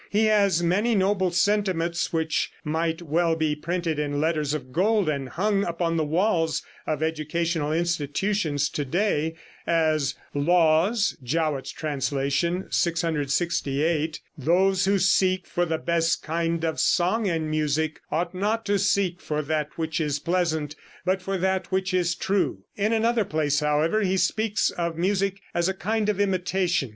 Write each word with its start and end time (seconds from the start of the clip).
He 0.09 0.25
has 0.25 0.63
many 0.63 0.95
noble 0.95 1.29
sentiments 1.29 2.11
which 2.11 2.51
might 2.63 3.03
well 3.03 3.35
be 3.35 3.55
printed 3.55 3.99
in 3.99 4.19
letters 4.19 4.51
of 4.55 4.71
gold 4.73 5.07
and 5.07 5.29
hung 5.29 5.63
upon 5.63 5.95
the 5.95 6.03
walls 6.03 6.63
of 6.87 7.03
educational 7.03 7.71
institutions 7.71 8.67
to 8.69 8.83
day, 8.83 9.35
as 9.67 10.15
("Laws," 10.33 11.15
Jowett's 11.21 11.69
translation, 11.69 12.65
668): 12.71 14.21
"Those 14.35 14.85
who 14.85 14.97
seek 14.97 15.45
for 15.45 15.65
the 15.67 15.77
best 15.77 16.23
kind 16.23 16.63
of 16.65 16.79
song 16.79 17.27
and 17.27 17.47
music, 17.51 18.01
ought 18.11 18.33
not 18.33 18.65
to 18.65 18.79
seek 18.79 19.21
for 19.21 19.43
that 19.43 19.77
which 19.77 20.01
is 20.01 20.17
pleasant, 20.17 20.75
but 21.05 21.21
for 21.21 21.37
that 21.37 21.71
which 21.71 21.93
is 21.93 22.15
true." 22.15 22.63
In 22.75 22.91
another 22.91 23.23
place, 23.23 23.59
however, 23.59 24.01
he 24.01 24.17
speaks 24.17 24.71
of 24.71 24.97
music 24.97 25.41
as 25.53 25.69
a 25.69 25.75
kind 25.75 26.09
of 26.09 26.19
imitation. 26.19 26.89